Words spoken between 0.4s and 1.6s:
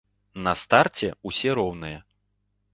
На старце ўсе